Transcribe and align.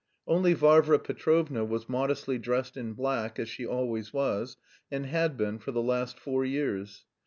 Only 0.25 0.53
Varvara 0.53 0.97
Petrovna 0.97 1.63
was 1.63 1.87
modestly 1.87 2.39
dressed 2.39 2.75
in 2.75 2.93
black 2.93 3.37
as 3.37 3.47
she 3.49 3.67
always 3.67 4.11
was, 4.11 4.57
and 4.89 5.05
had 5.05 5.37
been 5.37 5.59
for 5.59 5.71
the 5.71 5.83
last 5.83 6.17
four 6.19 6.43
years. 6.43 7.05